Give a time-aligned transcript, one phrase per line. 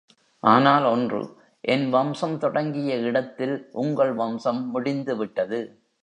[0.39, 1.37] ஆனால் ஒன்று
[1.61, 5.59] என் வம்சம் தொடங்கிய இடத்தில், உங்கள் வம்சம் முடிந்து விட்டது.